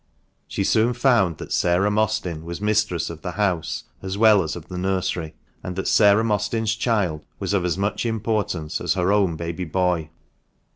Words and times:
She 0.47 0.63
soon 0.63 0.93
found 0.93 1.37
that 1.37 1.51
Sarah 1.53 1.91
Mostyn 1.91 2.43
was 2.43 2.59
mistress 2.59 3.11
of 3.11 3.21
the 3.21 3.33
house 3.33 3.83
as 4.01 4.17
well 4.17 4.41
as 4.41 4.55
of 4.55 4.67
the 4.67 4.79
nursery, 4.79 5.35
and 5.61 5.75
that 5.75 5.87
Sarah 5.87 6.23
Mostyn's 6.23 6.73
child 6.73 7.23
was 7.37 7.53
ot 7.53 7.65
as 7.65 7.77
much 7.77 8.03
importance 8.07 8.81
as 8.81 8.95
her 8.95 9.11
own 9.13 9.35
baby 9.35 9.63
boy. 9.65 10.09